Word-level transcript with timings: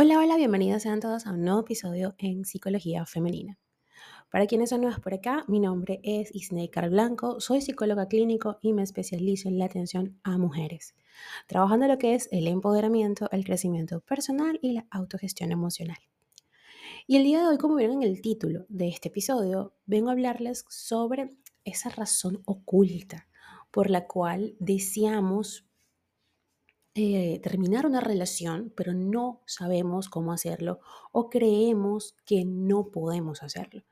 Hola, 0.00 0.20
hola, 0.20 0.36
bienvenidos 0.36 0.82
sean 0.82 1.00
todos 1.00 1.26
a 1.26 1.32
un 1.32 1.42
nuevo 1.42 1.58
episodio 1.58 2.14
en 2.18 2.44
Psicología 2.44 3.04
Femenina. 3.04 3.58
Para 4.30 4.46
quienes 4.46 4.70
son 4.70 4.82
nuevos 4.82 5.00
por 5.00 5.12
acá, 5.12 5.44
mi 5.48 5.58
nombre 5.58 5.98
es 6.04 6.32
Isnei 6.32 6.70
Blanco, 6.88 7.40
soy 7.40 7.62
psicóloga 7.62 8.06
clínico 8.06 8.58
y 8.62 8.74
me 8.74 8.84
especializo 8.84 9.48
en 9.48 9.58
la 9.58 9.64
atención 9.64 10.16
a 10.22 10.38
mujeres, 10.38 10.94
trabajando 11.48 11.88
lo 11.88 11.98
que 11.98 12.14
es 12.14 12.28
el 12.30 12.46
empoderamiento, 12.46 13.28
el 13.32 13.44
crecimiento 13.44 14.00
personal 14.00 14.60
y 14.62 14.70
la 14.70 14.86
autogestión 14.92 15.50
emocional. 15.50 15.98
Y 17.08 17.16
el 17.16 17.24
día 17.24 17.40
de 17.40 17.48
hoy, 17.48 17.58
como 17.58 17.74
vieron 17.74 18.00
en 18.00 18.08
el 18.08 18.20
título 18.22 18.66
de 18.68 18.86
este 18.86 19.08
episodio, 19.08 19.74
vengo 19.84 20.10
a 20.10 20.12
hablarles 20.12 20.64
sobre 20.68 21.28
esa 21.64 21.88
razón 21.88 22.40
oculta 22.44 23.26
por 23.72 23.90
la 23.90 24.06
cual 24.06 24.54
deseamos 24.60 25.67
eh, 26.94 27.40
terminar 27.42 27.86
una 27.86 28.00
relación, 28.00 28.72
pero 28.76 28.92
no 28.92 29.42
sabemos 29.46 30.08
cómo 30.08 30.32
hacerlo 30.32 30.80
o 31.12 31.30
creemos 31.30 32.16
que 32.24 32.44
no 32.44 32.90
podemos 32.90 33.42
hacerlo. 33.42 33.84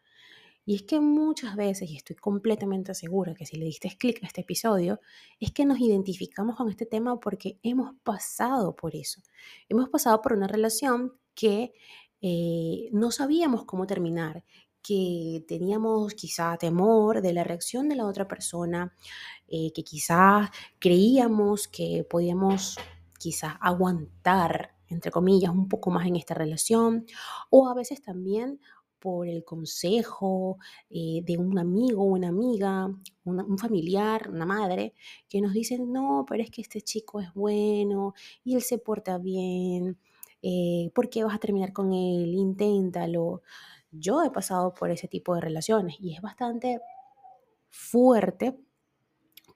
Y 0.68 0.74
es 0.74 0.82
que 0.82 0.98
muchas 0.98 1.54
veces, 1.54 1.88
y 1.88 1.96
estoy 1.96 2.16
completamente 2.16 2.92
segura 2.94 3.34
que 3.34 3.46
si 3.46 3.56
le 3.56 3.66
diste 3.66 3.96
clic 3.96 4.22
a 4.24 4.26
este 4.26 4.40
episodio, 4.40 5.00
es 5.38 5.52
que 5.52 5.64
nos 5.64 5.78
identificamos 5.78 6.56
con 6.56 6.68
este 6.68 6.86
tema 6.86 7.20
porque 7.20 7.60
hemos 7.62 7.94
pasado 8.02 8.74
por 8.74 8.96
eso. 8.96 9.22
Hemos 9.68 9.88
pasado 9.88 10.20
por 10.20 10.32
una 10.32 10.48
relación 10.48 11.12
que 11.36 11.72
eh, 12.20 12.88
no 12.90 13.12
sabíamos 13.12 13.64
cómo 13.64 13.86
terminar, 13.86 14.42
que 14.86 15.44
teníamos 15.48 16.14
quizá 16.14 16.56
temor 16.58 17.22
de 17.22 17.32
la 17.32 17.44
reacción 17.44 17.88
de 17.88 17.96
la 17.96 18.06
otra 18.06 18.28
persona, 18.28 18.94
eh, 19.48 19.72
que 19.74 19.84
quizás 19.84 20.50
creíamos 20.78 21.68
que 21.68 22.06
podíamos 22.08 22.76
quizás 23.18 23.54
aguantar, 23.60 24.74
entre 24.88 25.10
comillas, 25.10 25.50
un 25.52 25.68
poco 25.68 25.90
más 25.90 26.06
en 26.06 26.16
esta 26.16 26.34
relación, 26.34 27.06
o 27.50 27.68
a 27.68 27.74
veces 27.74 28.02
también 28.02 28.60
por 28.98 29.28
el 29.28 29.44
consejo 29.44 30.58
eh, 30.90 31.20
de 31.24 31.38
un 31.38 31.58
amigo 31.58 32.02
una 32.04 32.28
amiga, 32.28 32.88
un 33.24 33.58
familiar, 33.58 34.30
una 34.30 34.46
madre, 34.46 34.94
que 35.28 35.40
nos 35.40 35.52
dicen, 35.52 35.92
no, 35.92 36.24
pero 36.28 36.42
es 36.42 36.50
que 36.50 36.62
este 36.62 36.80
chico 36.82 37.20
es 37.20 37.32
bueno 37.34 38.14
y 38.44 38.54
él 38.56 38.62
se 38.62 38.78
porta 38.78 39.18
bien, 39.18 39.98
eh, 40.42 40.90
¿por 40.94 41.08
qué 41.10 41.24
vas 41.24 41.34
a 41.34 41.38
terminar 41.38 41.72
con 41.72 41.92
él? 41.92 42.34
Inténtalo. 42.34 43.42
Yo 43.98 44.22
he 44.22 44.30
pasado 44.30 44.74
por 44.74 44.90
ese 44.90 45.08
tipo 45.08 45.34
de 45.34 45.40
relaciones 45.40 45.96
y 46.00 46.14
es 46.14 46.20
bastante 46.20 46.80
fuerte 47.70 48.58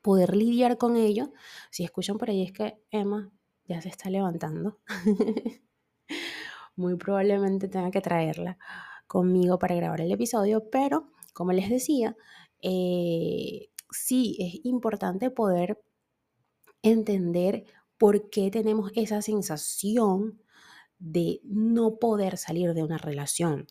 poder 0.02 0.36
lidiar 0.36 0.78
con 0.78 0.96
ello. 0.96 1.32
Si 1.70 1.84
escuchan 1.84 2.18
por 2.18 2.30
ahí 2.30 2.42
es 2.42 2.52
que 2.52 2.82
Emma 2.90 3.30
ya 3.64 3.80
se 3.80 3.88
está 3.88 4.10
levantando. 4.10 4.78
Muy 6.76 6.96
probablemente 6.96 7.68
tenga 7.68 7.90
que 7.90 8.00
traerla 8.00 8.58
conmigo 9.06 9.58
para 9.58 9.74
grabar 9.74 10.00
el 10.00 10.12
episodio, 10.12 10.70
pero 10.70 11.12
como 11.32 11.52
les 11.52 11.68
decía, 11.68 12.16
eh, 12.62 13.70
sí 13.90 14.36
es 14.40 14.64
importante 14.64 15.30
poder 15.30 15.80
entender 16.82 17.64
por 17.98 18.30
qué 18.30 18.50
tenemos 18.50 18.90
esa 18.94 19.20
sensación 19.20 20.40
de 20.98 21.40
no 21.44 21.96
poder 21.96 22.36
salir 22.38 22.74
de 22.74 22.82
una 22.82 22.98
relación. 22.98 23.66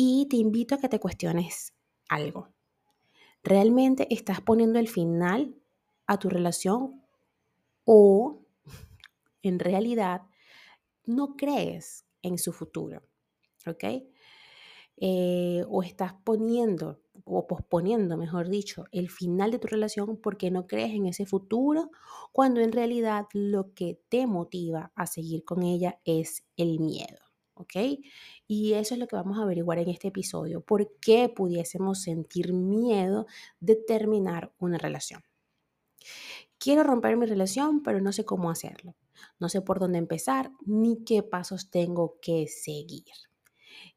Y 0.00 0.28
te 0.30 0.36
invito 0.36 0.76
a 0.76 0.78
que 0.78 0.88
te 0.88 1.00
cuestiones 1.00 1.74
algo. 2.08 2.50
¿Realmente 3.42 4.06
estás 4.14 4.40
poniendo 4.40 4.78
el 4.78 4.86
final 4.86 5.56
a 6.06 6.20
tu 6.20 6.28
relación 6.28 7.02
o 7.84 8.44
en 9.42 9.58
realidad 9.58 10.22
no 11.04 11.36
crees 11.36 12.04
en 12.22 12.38
su 12.38 12.52
futuro. 12.52 13.02
Eh, 15.00 15.64
o 15.68 15.82
estás 15.82 16.14
poniendo 16.24 17.00
o 17.24 17.46
posponiendo, 17.46 18.16
mejor 18.16 18.48
dicho, 18.48 18.84
el 18.92 19.10
final 19.10 19.50
de 19.50 19.58
tu 19.58 19.66
relación 19.66 20.16
porque 20.16 20.50
no 20.50 20.66
crees 20.66 20.94
en 20.94 21.06
ese 21.06 21.26
futuro, 21.26 21.90
cuando 22.32 22.60
en 22.60 22.72
realidad 22.72 23.26
lo 23.32 23.74
que 23.74 24.00
te 24.08 24.26
motiva 24.26 24.92
a 24.94 25.06
seguir 25.06 25.44
con 25.44 25.62
ella 25.64 26.00
es 26.04 26.44
el 26.56 26.78
miedo. 26.78 27.27
¿Ok? 27.58 27.74
Y 28.46 28.74
eso 28.74 28.94
es 28.94 29.00
lo 29.00 29.08
que 29.08 29.16
vamos 29.16 29.38
a 29.38 29.42
averiguar 29.42 29.78
en 29.78 29.88
este 29.88 30.08
episodio. 30.08 30.60
¿Por 30.60 30.96
qué 31.00 31.28
pudiésemos 31.28 32.02
sentir 32.02 32.52
miedo 32.52 33.26
de 33.60 33.74
terminar 33.74 34.52
una 34.58 34.78
relación? 34.78 35.22
Quiero 36.58 36.84
romper 36.84 37.16
mi 37.16 37.26
relación, 37.26 37.82
pero 37.82 38.00
no 38.00 38.12
sé 38.12 38.24
cómo 38.24 38.50
hacerlo. 38.50 38.94
No 39.40 39.48
sé 39.48 39.60
por 39.60 39.80
dónde 39.80 39.98
empezar 39.98 40.52
ni 40.64 41.04
qué 41.04 41.22
pasos 41.22 41.70
tengo 41.70 42.18
que 42.22 42.46
seguir. 42.46 43.04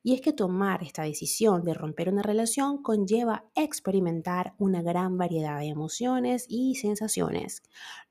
Y 0.03 0.13
es 0.16 0.22
que 0.22 0.33
tomar 0.33 0.83
esta 0.83 1.03
decisión 1.03 1.63
de 1.63 1.73
romper 1.73 2.09
una 2.09 2.23
relación 2.23 2.81
conlleva 2.81 3.45
experimentar 3.55 4.55
una 4.57 4.81
gran 4.81 5.17
variedad 5.17 5.59
de 5.59 5.67
emociones 5.67 6.45
y 6.49 6.75
sensaciones, 6.75 7.61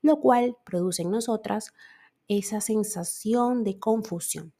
lo 0.01 0.19
cual 0.19 0.55
produce 0.65 1.01
en 1.01 1.11
nosotras 1.11 1.73
esa 2.27 2.61
sensación 2.61 3.65
de 3.65 3.79
confusión. 3.79 4.53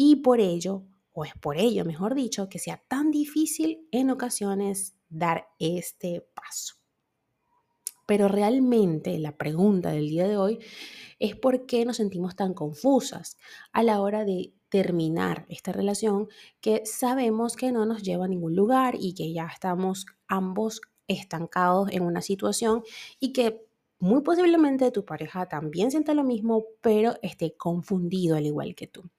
Y 0.00 0.16
por 0.16 0.38
ello, 0.38 0.86
o 1.12 1.24
es 1.24 1.32
por 1.34 1.58
ello, 1.58 1.84
mejor 1.84 2.14
dicho, 2.14 2.48
que 2.48 2.60
sea 2.60 2.80
tan 2.86 3.10
difícil 3.10 3.88
en 3.90 4.10
ocasiones 4.10 4.94
dar 5.08 5.48
este 5.58 6.24
paso. 6.34 6.76
Pero 8.06 8.28
realmente 8.28 9.18
la 9.18 9.36
pregunta 9.36 9.90
del 9.90 10.08
día 10.08 10.28
de 10.28 10.36
hoy 10.36 10.60
es 11.18 11.34
por 11.34 11.66
qué 11.66 11.84
nos 11.84 11.96
sentimos 11.96 12.36
tan 12.36 12.54
confusas 12.54 13.36
a 13.72 13.82
la 13.82 14.00
hora 14.00 14.24
de 14.24 14.54
terminar 14.68 15.46
esta 15.48 15.72
relación 15.72 16.28
que 16.60 16.86
sabemos 16.86 17.56
que 17.56 17.72
no 17.72 17.84
nos 17.84 18.04
lleva 18.04 18.26
a 18.26 18.28
ningún 18.28 18.54
lugar 18.54 18.94
y 19.00 19.14
que 19.14 19.32
ya 19.32 19.48
estamos 19.52 20.06
ambos 20.28 20.80
estancados 21.08 21.90
en 21.90 22.02
una 22.04 22.22
situación 22.22 22.84
y 23.18 23.32
que 23.32 23.66
muy 23.98 24.22
posiblemente 24.22 24.92
tu 24.92 25.04
pareja 25.04 25.48
también 25.48 25.90
sienta 25.90 26.14
lo 26.14 26.22
mismo, 26.22 26.66
pero 26.80 27.16
esté 27.20 27.56
confundido 27.56 28.36
al 28.36 28.46
igual 28.46 28.76
que 28.76 28.86
tú. 28.86 29.10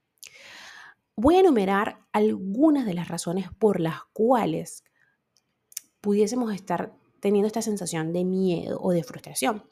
Voy 1.22 1.35
a 1.35 1.41
enumerar 1.41 2.07
algunas 2.13 2.85
de 2.85 2.94
las 2.94 3.09
razones 3.09 3.50
por 3.59 3.81
las 3.81 4.03
cuales 4.13 4.85
pudiésemos 6.00 6.53
estar 6.53 6.96
teniendo 7.19 7.47
esta 7.47 7.62
sensación 7.62 8.13
de 8.13 8.24
miedo 8.24 8.80
o 8.81 8.94
de 8.94 9.03
frustración. 9.03 9.69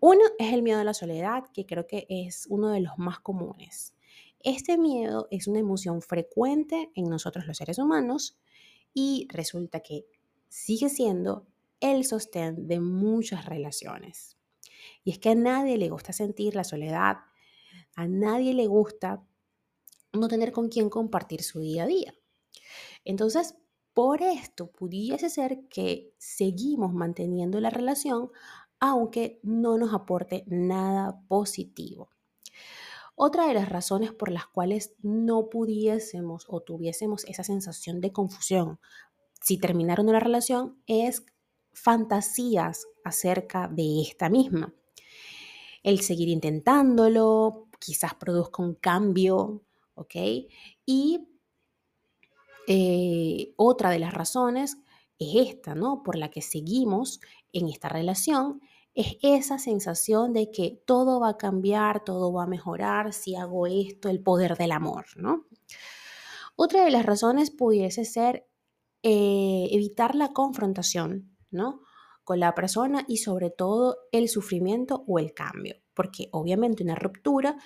Uno 0.00 0.22
es 0.36 0.52
el 0.52 0.64
miedo 0.64 0.80
a 0.80 0.84
la 0.84 0.94
soledad, 0.94 1.44
que 1.54 1.64
creo 1.64 1.86
que 1.86 2.06
es 2.08 2.48
uno 2.48 2.70
de 2.70 2.80
los 2.80 2.98
más 2.98 3.20
comunes. 3.20 3.94
Este 4.40 4.78
miedo 4.78 5.28
es 5.30 5.46
una 5.46 5.60
emoción 5.60 6.02
frecuente 6.02 6.90
en 6.96 7.04
nosotros 7.04 7.46
los 7.46 7.56
seres 7.56 7.78
humanos 7.78 8.36
y 8.92 9.28
resulta 9.30 9.78
que 9.78 10.06
sigue 10.48 10.88
siendo 10.88 11.46
el 11.78 12.04
sostén 12.04 12.66
de 12.66 12.80
muchas 12.80 13.44
relaciones. 13.46 14.36
Y 15.04 15.12
es 15.12 15.20
que 15.20 15.30
a 15.30 15.34
nadie 15.36 15.78
le 15.78 15.88
gusta 15.88 16.12
sentir 16.12 16.56
la 16.56 16.64
soledad, 16.64 17.18
a 17.94 18.08
nadie 18.08 18.54
le 18.54 18.66
gusta 18.66 19.22
no 20.12 20.28
tener 20.28 20.52
con 20.52 20.68
quién 20.68 20.90
compartir 20.90 21.42
su 21.42 21.60
día 21.60 21.84
a 21.84 21.86
día. 21.86 22.14
Entonces, 23.04 23.56
por 23.94 24.22
esto 24.22 24.70
pudiese 24.70 25.28
ser 25.30 25.66
que 25.68 26.14
seguimos 26.18 26.92
manteniendo 26.92 27.60
la 27.60 27.70
relación 27.70 28.30
aunque 28.80 29.40
no 29.42 29.76
nos 29.76 29.92
aporte 29.92 30.44
nada 30.46 31.20
positivo. 31.26 32.10
Otra 33.16 33.48
de 33.48 33.54
las 33.54 33.68
razones 33.68 34.12
por 34.12 34.30
las 34.30 34.46
cuales 34.46 34.94
no 35.02 35.50
pudiésemos 35.50 36.44
o 36.48 36.60
tuviésemos 36.60 37.24
esa 37.24 37.42
sensación 37.42 38.00
de 38.00 38.12
confusión 38.12 38.78
si 39.40 39.58
terminaron 39.58 40.08
una 40.08 40.20
relación 40.20 40.82
es 40.86 41.24
fantasías 41.72 42.86
acerca 43.04 43.68
de 43.68 44.02
esta 44.02 44.28
misma. 44.28 44.74
El 45.82 46.00
seguir 46.00 46.28
intentándolo, 46.28 47.68
quizás 47.78 48.14
produzca 48.14 48.62
un 48.62 48.74
cambio, 48.74 49.62
Y 50.86 51.28
eh, 52.66 53.54
otra 53.56 53.90
de 53.90 53.98
las 53.98 54.12
razones 54.12 54.78
es 55.18 55.48
esta, 55.48 55.74
¿no? 55.74 56.02
Por 56.02 56.16
la 56.16 56.30
que 56.30 56.42
seguimos 56.42 57.20
en 57.52 57.68
esta 57.68 57.88
relación 57.88 58.60
es 58.94 59.16
esa 59.22 59.58
sensación 59.58 60.32
de 60.32 60.50
que 60.50 60.82
todo 60.84 61.20
va 61.20 61.30
a 61.30 61.36
cambiar, 61.36 62.02
todo 62.02 62.32
va 62.32 62.44
a 62.44 62.48
mejorar 62.48 63.12
si 63.12 63.36
hago 63.36 63.66
esto, 63.66 64.08
el 64.08 64.20
poder 64.20 64.56
del 64.56 64.72
amor, 64.72 65.06
¿no? 65.16 65.46
Otra 66.56 66.84
de 66.84 66.90
las 66.90 67.06
razones 67.06 67.52
pudiese 67.52 68.04
ser 68.04 68.48
eh, 69.04 69.68
evitar 69.70 70.16
la 70.16 70.32
confrontación, 70.32 71.36
¿no? 71.50 71.82
Con 72.24 72.40
la 72.40 72.56
persona 72.56 73.04
y 73.06 73.18
sobre 73.18 73.50
todo 73.50 73.98
el 74.10 74.28
sufrimiento 74.28 75.04
o 75.06 75.20
el 75.20 75.32
cambio, 75.32 75.76
porque 75.94 76.28
obviamente 76.32 76.82
una 76.82 76.96
ruptura 76.96 77.56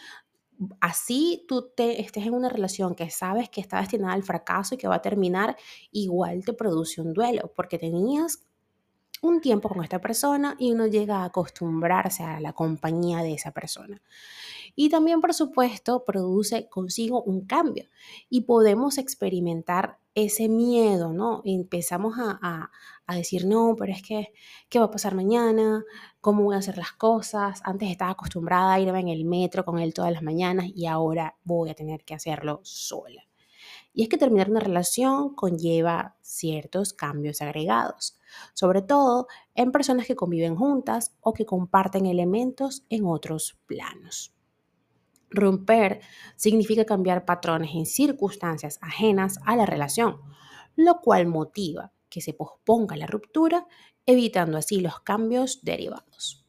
así 0.81 1.45
tú 1.49 1.71
te, 1.75 2.01
estés 2.01 2.27
en 2.27 2.35
una 2.35 2.49
relación 2.49 2.95
que 2.95 3.11
sabes 3.11 3.49
que 3.49 3.61
está 3.61 3.81
destinada 3.81 4.15
al 4.15 4.23
fracaso 4.23 4.75
y 4.75 4.79
que 4.79 4.89
va 4.89 4.97
a 4.97 5.03
terminar, 5.03 5.57
igual 5.91 6.45
te 6.45 6.53
produce 6.53 7.01
un 7.01 7.13
duelo, 7.13 7.53
porque 7.55 7.79
tenías 7.79 8.45
un 9.23 9.41
tiempo 9.41 9.69
con 9.69 9.83
esta 9.85 10.01
persona 10.01 10.57
y 10.59 10.73
uno 10.73 10.87
llega 10.87 11.19
a 11.19 11.27
acostumbrarse 11.27 12.25
a 12.25 12.41
la 12.41 12.53
compañía 12.53 13.23
de 13.23 13.35
esa 13.35 13.53
persona. 13.53 14.03
Y 14.75 14.89
también, 14.89 15.21
por 15.21 15.33
supuesto, 15.33 16.05
produce 16.05 16.69
consigo 16.69 17.23
un 17.23 17.47
cambio 17.47 17.87
y 18.29 18.43
podemos 18.43 18.99
experimentar 18.99 19.99
ese 20.15 20.49
miedo, 20.49 21.13
¿no? 21.13 21.43
empezamos 21.45 22.15
a, 22.19 22.71
decir, 23.09 23.45
no, 23.47 23.77
pero 23.79 23.93
es 23.93 24.03
que, 24.03 24.33
¿qué 24.71 24.79
va 24.79 24.87
a 24.87 24.91
pasar 24.91 25.15
mañana? 25.15 25.85
¿Cómo 26.23 26.45
voy 26.45 26.55
a 26.55 26.59
hacer 26.59 26.79
las 26.79 26.93
cosas? 26.93 27.61
Antes 27.63 27.91
estaba 27.91 28.13
acostumbrada 28.13 28.73
a 28.73 28.81
irme 28.81 29.01
en 29.01 29.09
el 29.09 29.27
metro 29.27 29.67
con 29.67 29.79
él 29.79 29.93
todas 29.93 30.13
las 30.13 30.23
mañanas 30.23 30.67
y 30.75 30.87
ahora 30.87 31.37
voy 31.45 31.69
a 31.69 31.75
tener 31.75 32.05
que 32.05 32.15
hacerlo 32.15 32.61
sola. 32.63 33.23
Y 33.93 34.03
es 34.03 34.09
que 34.09 34.17
terminar 34.17 34.51
una 34.51 34.61
relación 34.61 35.35
conlleva 35.35 36.17
ciertos 36.23 36.95
cambios 36.95 37.43
agregados, 37.43 38.19
sobre 38.55 38.81
todo 38.81 39.27
en 39.55 39.73
personas 39.73 40.07
que 40.07 40.17
conviven 40.17 40.57
juntas 40.57 41.15
o 41.21 41.35
que 41.35 41.45
comparten 41.45 42.07
elementos 42.07 42.87
en 42.89 43.05
otros 43.05 43.59
planos. 43.67 44.32
Romper 45.33 46.01
significa 46.37 46.85
cambiar 46.85 47.25
patrones 47.25 47.71
en 47.75 47.87
circunstancias 47.87 48.79
ajenas 48.83 49.39
a 49.45 49.57
la 49.57 49.67
relación, 49.67 50.21
lo 50.77 51.01
cual 51.01 51.27
motiva 51.27 51.93
que 52.09 52.21
se 52.21 52.35
posponga 52.35 52.97
la 52.97 53.07
ruptura, 53.07 53.67
evitando 54.05 54.59
así 54.59 54.81
los 54.81 55.01
cambios 55.01 55.63
derivados. 55.63 56.45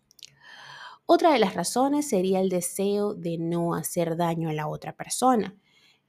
Otra 1.05 1.33
de 1.33 1.39
las 1.39 1.53
razones 1.53 2.07
sería 2.09 2.39
el 2.39 2.49
deseo 2.49 3.13
de 3.13 3.37
no 3.37 3.75
hacer 3.75 4.15
daño 4.15 4.49
a 4.49 4.53
la 4.53 4.67
otra 4.67 4.95
persona. 4.95 5.55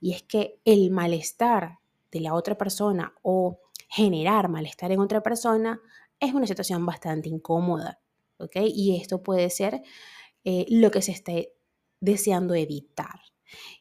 Y 0.01 0.13
es 0.13 0.23
que 0.23 0.61
el 0.65 0.91
malestar 0.91 1.79
de 2.11 2.21
la 2.21 2.35
otra 2.35 2.57
persona 2.57 3.15
o 3.23 3.61
generar 3.89 4.49
malestar 4.49 4.93
en 4.93 5.01
otra 5.01 5.23
persona 5.23 5.81
es 6.21 6.33
una 6.33 6.47
situación 6.47 6.87
bastante 6.87 7.29
incómoda. 7.29 8.01
¿ok? 8.39 8.57
Y 8.67 9.01
esto 9.01 9.23
puede 9.23 9.51
ser 9.51 9.83
eh, 10.45 10.67
lo 10.69 10.91
que 10.91 11.03
se 11.03 11.13
esté 11.13 11.55
deseando 12.05 12.55
evitar. 12.55 13.21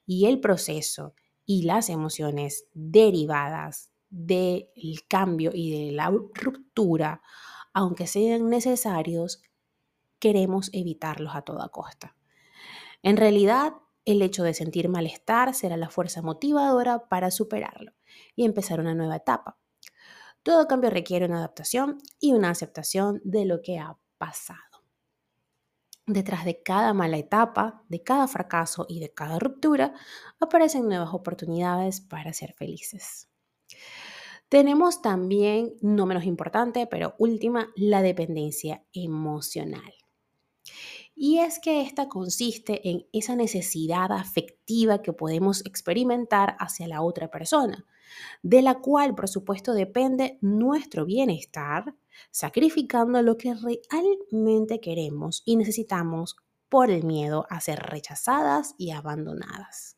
Y 0.05 0.25
el 0.25 0.39
proceso 0.39 1.13
y 1.45 1.63
las 1.63 1.89
emociones 1.89 2.65
derivadas 2.73 3.91
del 4.09 4.69
cambio 5.07 5.51
y 5.53 5.87
de 5.87 5.91
la 5.91 6.09
ruptura, 6.09 7.21
aunque 7.73 8.07
sean 8.07 8.49
necesarios, 8.49 9.41
queremos 10.19 10.69
evitarlos 10.73 11.35
a 11.35 11.41
toda 11.41 11.69
costa. 11.69 12.15
En 13.01 13.17
realidad, 13.17 13.73
el 14.05 14.21
hecho 14.21 14.43
de 14.43 14.53
sentir 14.53 14.87
malestar 14.87 15.53
será 15.53 15.75
la 15.75 15.89
fuerza 15.89 16.21
motivadora 16.21 17.09
para 17.09 17.31
superarlo 17.31 17.93
y 18.35 18.45
empezar 18.45 18.79
una 18.79 18.93
nueva 18.93 19.17
etapa. 19.17 19.57
Todo 20.43 20.67
cambio 20.67 20.89
requiere 20.89 21.25
una 21.25 21.37
adaptación 21.37 21.97
y 22.19 22.33
una 22.33 22.49
aceptación 22.49 23.21
de 23.23 23.45
lo 23.45 23.61
que 23.61 23.79
ha 23.79 23.97
pasado. 24.17 24.72
Detrás 26.05 26.43
de 26.43 26.61
cada 26.61 26.93
mala 26.93 27.17
etapa, 27.17 27.83
de 27.87 28.03
cada 28.03 28.27
fracaso 28.27 28.85
y 28.89 28.99
de 28.99 29.13
cada 29.13 29.39
ruptura, 29.39 29.93
aparecen 30.39 30.87
nuevas 30.87 31.13
oportunidades 31.13 32.01
para 32.01 32.33
ser 32.33 32.53
felices. 32.53 33.29
Tenemos 34.49 35.01
también, 35.01 35.73
no 35.81 36.05
menos 36.05 36.25
importante, 36.25 36.87
pero 36.87 37.15
última, 37.17 37.71
la 37.75 38.01
dependencia 38.01 38.83
emocional. 38.93 39.93
Y 41.15 41.39
es 41.39 41.59
que 41.59 41.81
esta 41.81 42.09
consiste 42.09 42.89
en 42.89 43.07
esa 43.13 43.35
necesidad 43.35 44.11
afectiva 44.11 45.01
que 45.01 45.13
podemos 45.13 45.65
experimentar 45.65 46.55
hacia 46.59 46.87
la 46.87 47.01
otra 47.01 47.31
persona, 47.31 47.85
de 48.41 48.61
la 48.61 48.75
cual, 48.75 49.15
por 49.15 49.27
supuesto, 49.27 49.73
depende 49.73 50.37
nuestro 50.41 51.05
bienestar, 51.05 51.95
sacrificando 52.31 53.21
lo 53.21 53.37
que 53.37 53.53
realmente 53.53 54.79
queremos 54.79 55.41
y 55.45 55.55
necesitamos 55.55 56.35
por 56.69 56.89
el 56.89 57.03
miedo 57.03 57.45
a 57.49 57.61
ser 57.61 57.79
rechazadas 57.79 58.75
y 58.77 58.91
abandonadas. 58.91 59.97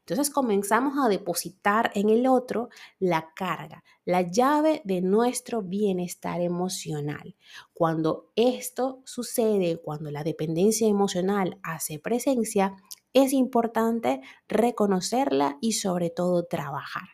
Entonces 0.00 0.30
comenzamos 0.30 0.94
a 0.98 1.08
depositar 1.08 1.90
en 1.94 2.10
el 2.10 2.26
otro 2.26 2.68
la 2.98 3.32
carga, 3.34 3.84
la 4.04 4.22
llave 4.22 4.82
de 4.84 5.00
nuestro 5.00 5.62
bienestar 5.62 6.40
emocional. 6.40 7.36
Cuando 7.72 8.30
esto 8.36 9.02
sucede, 9.04 9.80
cuando 9.82 10.10
la 10.10 10.24
dependencia 10.24 10.88
emocional 10.88 11.58
hace 11.62 11.98
presencia, 11.98 12.76
es 13.12 13.32
importante 13.32 14.20
reconocerla 14.48 15.58
y 15.60 15.72
sobre 15.72 16.10
todo 16.10 16.44
trabajar 16.44 17.08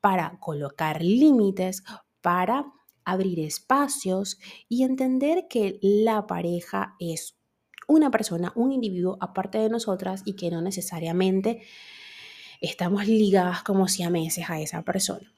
para 0.00 0.38
colocar 0.40 1.02
límites, 1.02 1.82
para 2.20 2.72
abrir 3.04 3.40
espacios 3.40 4.38
y 4.68 4.84
entender 4.84 5.46
que 5.48 5.78
la 5.82 6.26
pareja 6.26 6.94
es 6.98 7.36
una 7.88 8.10
persona, 8.10 8.52
un 8.54 8.72
individuo 8.72 9.16
aparte 9.20 9.58
de 9.58 9.68
nosotras 9.68 10.22
y 10.24 10.34
que 10.34 10.50
no 10.50 10.62
necesariamente 10.62 11.62
estamos 12.60 13.06
ligadas 13.08 13.62
como 13.62 13.88
si 13.88 14.02
a 14.02 14.10
meses 14.10 14.48
a 14.48 14.60
esa 14.60 14.82
persona. 14.82 15.32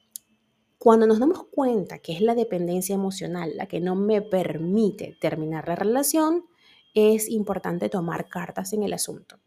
Cuando 0.78 1.06
nos 1.06 1.20
damos 1.20 1.44
cuenta 1.50 2.00
que 2.00 2.12
es 2.12 2.20
la 2.20 2.34
dependencia 2.34 2.94
emocional 2.94 3.56
la 3.56 3.66
que 3.66 3.80
no 3.80 3.94
me 3.94 4.20
permite 4.20 5.16
terminar 5.20 5.68
la 5.68 5.76
relación, 5.76 6.44
es 6.94 7.28
importante 7.28 7.88
tomar 7.88 8.28
cartas 8.28 8.72
en 8.72 8.82
el 8.82 8.92
asunto. 8.92 9.40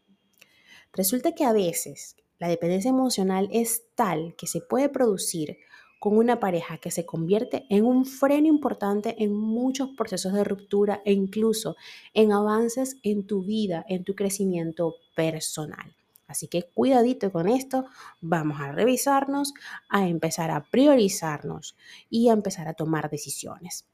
Resulta 0.92 1.32
que 1.32 1.44
a 1.44 1.52
veces 1.52 2.16
la 2.38 2.48
dependencia 2.48 2.90
emocional 2.90 3.48
es 3.52 3.84
tal 3.94 4.34
que 4.36 4.46
se 4.46 4.60
puede 4.60 4.88
producir 4.88 5.58
con 5.98 6.18
una 6.18 6.38
pareja 6.38 6.78
que 6.78 6.90
se 6.90 7.06
convierte 7.06 7.66
en 7.70 7.84
un 7.84 8.04
freno 8.04 8.46
importante 8.46 9.22
en 9.22 9.34
muchos 9.34 9.90
procesos 9.96 10.32
de 10.34 10.44
ruptura 10.44 11.00
e 11.04 11.12
incluso 11.12 11.76
en 12.12 12.32
avances 12.32 12.96
en 13.02 13.26
tu 13.26 13.42
vida, 13.42 13.84
en 13.88 14.04
tu 14.04 14.14
crecimiento 14.14 14.94
personal. 15.14 15.96
Así 16.28 16.48
que 16.48 16.64
cuidadito 16.64 17.30
con 17.32 17.48
esto, 17.48 17.86
vamos 18.20 18.60
a 18.60 18.72
revisarnos, 18.72 19.54
a 19.88 20.08
empezar 20.08 20.50
a 20.50 20.64
priorizarnos 20.64 21.76
y 22.10 22.28
a 22.28 22.32
empezar 22.32 22.68
a 22.68 22.74
tomar 22.74 23.10
decisiones. 23.10 23.86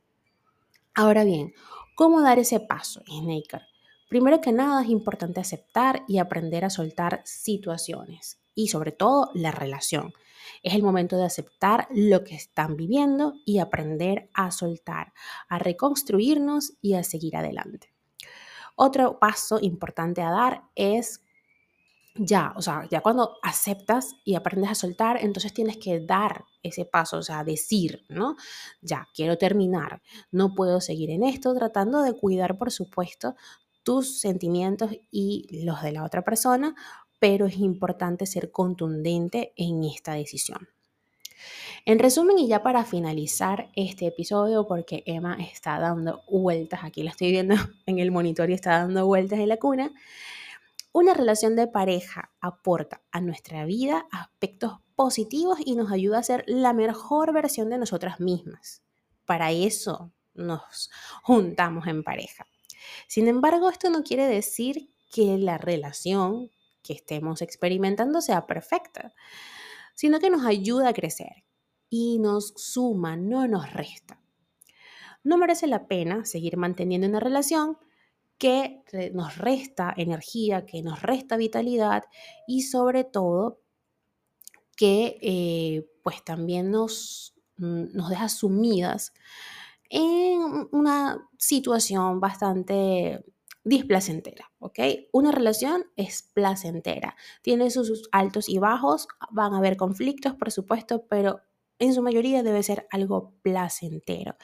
Ahora 0.94 1.24
bien, 1.24 1.54
¿cómo 1.94 2.20
dar 2.22 2.38
ese 2.38 2.60
paso, 2.60 3.02
Snaker? 3.06 3.62
Primero 4.12 4.42
que 4.42 4.52
nada 4.52 4.82
es 4.82 4.90
importante 4.90 5.40
aceptar 5.40 6.04
y 6.06 6.18
aprender 6.18 6.66
a 6.66 6.68
soltar 6.68 7.22
situaciones 7.24 8.42
y 8.54 8.68
sobre 8.68 8.92
todo 8.92 9.30
la 9.32 9.52
relación. 9.52 10.12
Es 10.62 10.74
el 10.74 10.82
momento 10.82 11.16
de 11.16 11.24
aceptar 11.24 11.88
lo 11.90 12.22
que 12.22 12.34
están 12.34 12.76
viviendo 12.76 13.32
y 13.46 13.58
aprender 13.58 14.28
a 14.34 14.50
soltar, 14.50 15.14
a 15.48 15.58
reconstruirnos 15.58 16.74
y 16.82 16.92
a 16.92 17.04
seguir 17.04 17.38
adelante. 17.38 17.94
Otro 18.76 19.18
paso 19.18 19.58
importante 19.62 20.20
a 20.20 20.30
dar 20.30 20.64
es 20.74 21.22
ya, 22.14 22.52
o 22.56 22.60
sea, 22.60 22.86
ya 22.90 23.00
cuando 23.00 23.38
aceptas 23.42 24.16
y 24.26 24.34
aprendes 24.34 24.70
a 24.70 24.74
soltar, 24.74 25.16
entonces 25.22 25.54
tienes 25.54 25.78
que 25.78 26.00
dar 26.00 26.44
ese 26.62 26.84
paso, 26.84 27.16
o 27.16 27.22
sea, 27.22 27.44
decir, 27.44 28.04
¿no? 28.10 28.36
Ya, 28.82 29.08
quiero 29.14 29.38
terminar, 29.38 30.02
no 30.30 30.54
puedo 30.54 30.82
seguir 30.82 31.08
en 31.08 31.22
esto, 31.22 31.54
tratando 31.54 32.02
de 32.02 32.12
cuidar, 32.12 32.58
por 32.58 32.70
supuesto, 32.70 33.36
tus 33.82 34.20
sentimientos 34.20 34.90
y 35.10 35.64
los 35.64 35.82
de 35.82 35.92
la 35.92 36.04
otra 36.04 36.22
persona, 36.22 36.74
pero 37.18 37.46
es 37.46 37.58
importante 37.58 38.26
ser 38.26 38.50
contundente 38.50 39.52
en 39.56 39.84
esta 39.84 40.14
decisión. 40.14 40.68
En 41.84 41.98
resumen, 41.98 42.38
y 42.38 42.48
ya 42.48 42.62
para 42.62 42.84
finalizar 42.84 43.70
este 43.74 44.06
episodio, 44.06 44.66
porque 44.66 45.02
Emma 45.06 45.36
está 45.40 45.78
dando 45.78 46.22
vueltas, 46.28 46.80
aquí 46.84 47.02
la 47.02 47.10
estoy 47.10 47.32
viendo 47.32 47.54
en 47.86 47.98
el 47.98 48.10
monitor 48.10 48.50
y 48.50 48.54
está 48.54 48.78
dando 48.78 49.06
vueltas 49.06 49.38
en 49.38 49.48
la 49.48 49.56
cuna, 49.56 49.92
una 50.92 51.14
relación 51.14 51.56
de 51.56 51.66
pareja 51.68 52.30
aporta 52.40 53.00
a 53.10 53.20
nuestra 53.20 53.64
vida 53.64 54.06
aspectos 54.10 54.74
positivos 54.94 55.58
y 55.64 55.74
nos 55.74 55.90
ayuda 55.90 56.18
a 56.18 56.22
ser 56.22 56.44
la 56.46 56.72
mejor 56.72 57.32
versión 57.32 57.70
de 57.70 57.78
nosotras 57.78 58.20
mismas. 58.20 58.82
Para 59.24 59.52
eso 59.52 60.12
nos 60.34 60.90
juntamos 61.22 61.86
en 61.86 62.04
pareja. 62.04 62.46
Sin 63.06 63.28
embargo, 63.28 63.70
esto 63.70 63.90
no 63.90 64.02
quiere 64.02 64.26
decir 64.26 64.90
que 65.10 65.38
la 65.38 65.58
relación 65.58 66.50
que 66.82 66.94
estemos 66.94 67.42
experimentando 67.42 68.20
sea 68.20 68.46
perfecta, 68.46 69.14
sino 69.94 70.18
que 70.18 70.30
nos 70.30 70.44
ayuda 70.44 70.88
a 70.88 70.94
crecer 70.94 71.44
y 71.88 72.18
nos 72.18 72.54
suma, 72.56 73.16
no 73.16 73.46
nos 73.46 73.72
resta. 73.72 74.20
No 75.24 75.36
merece 75.36 75.66
la 75.66 75.86
pena 75.86 76.24
seguir 76.24 76.56
manteniendo 76.56 77.06
una 77.06 77.20
relación 77.20 77.78
que 78.38 78.82
nos 79.12 79.38
resta 79.38 79.94
energía, 79.96 80.66
que 80.66 80.82
nos 80.82 81.00
resta 81.00 81.36
vitalidad 81.36 82.04
y 82.48 82.62
sobre 82.62 83.04
todo 83.04 83.60
que 84.76 85.18
eh, 85.22 85.86
pues 86.02 86.24
también 86.24 86.72
nos, 86.72 87.34
mm, 87.58 87.94
nos 87.94 88.08
deja 88.08 88.28
sumidas 88.28 89.12
en 89.92 90.68
una 90.72 91.28
situación 91.38 92.18
bastante 92.18 93.22
displacentera, 93.62 94.50
¿ok? 94.58 94.78
Una 95.12 95.30
relación 95.30 95.84
es 95.96 96.30
placentera, 96.32 97.14
tiene 97.42 97.70
sus 97.70 98.08
altos 98.10 98.48
y 98.48 98.58
bajos, 98.58 99.06
van 99.30 99.52
a 99.52 99.58
haber 99.58 99.76
conflictos, 99.76 100.34
por 100.34 100.50
supuesto, 100.50 101.06
pero 101.08 101.42
en 101.78 101.92
su 101.92 102.02
mayoría 102.02 102.42
debe 102.42 102.62
ser 102.62 102.86
algo 102.90 103.34
placentero. 103.42 104.36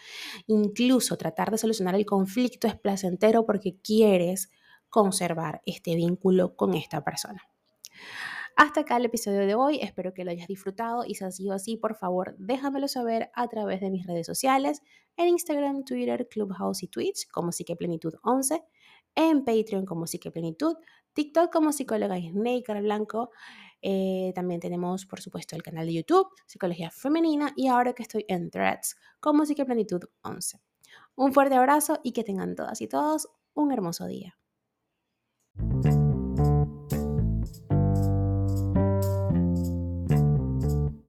Incluso 0.46 1.16
tratar 1.16 1.50
de 1.50 1.58
solucionar 1.58 1.94
el 1.94 2.04
conflicto 2.04 2.66
es 2.68 2.76
placentero 2.76 3.46
porque 3.46 3.80
quieres 3.82 4.50
conservar 4.90 5.62
este 5.64 5.94
vínculo 5.94 6.56
con 6.56 6.74
esta 6.74 7.02
persona. 7.02 7.42
Hasta 8.60 8.80
acá 8.80 8.96
el 8.96 9.04
episodio 9.04 9.46
de 9.46 9.54
hoy, 9.54 9.78
espero 9.80 10.12
que 10.12 10.24
lo 10.24 10.32
hayas 10.32 10.48
disfrutado 10.48 11.04
y 11.06 11.14
si 11.14 11.22
ha 11.24 11.30
sido 11.30 11.54
así, 11.54 11.76
por 11.76 11.94
favor, 11.94 12.34
déjamelo 12.38 12.88
saber 12.88 13.30
a 13.34 13.46
través 13.46 13.80
de 13.80 13.88
mis 13.88 14.04
redes 14.04 14.26
sociales, 14.26 14.82
en 15.16 15.28
Instagram, 15.28 15.84
Twitter, 15.84 16.26
Clubhouse 16.28 16.82
y 16.82 16.88
Twitch 16.88 17.28
como 17.30 17.52
Psiqueplenitud 17.52 18.14
11, 18.24 18.60
en 19.14 19.44
Patreon 19.44 19.86
como 19.86 20.08
Psiqueplenitud, 20.08 20.74
TikTok 21.12 21.52
como 21.52 21.70
psicóloga 21.70 22.16
Snake 22.18 22.64
Blanco, 22.80 23.30
eh, 23.80 24.32
también 24.34 24.58
tenemos, 24.58 25.06
por 25.06 25.20
supuesto, 25.20 25.54
el 25.54 25.62
canal 25.62 25.86
de 25.86 25.94
YouTube, 25.94 26.26
Psicología 26.44 26.90
Femenina, 26.90 27.52
y 27.54 27.68
ahora 27.68 27.92
que 27.92 28.02
estoy 28.02 28.24
en 28.26 28.50
Threads 28.50 28.96
como 29.20 29.46
Psiqueplenitud 29.46 30.02
11. 30.22 30.58
Un 31.14 31.32
fuerte 31.32 31.54
abrazo 31.54 32.00
y 32.02 32.10
que 32.10 32.24
tengan 32.24 32.56
todas 32.56 32.80
y 32.80 32.88
todos 32.88 33.28
un 33.54 33.70
hermoso 33.70 34.06
día. 34.06 34.36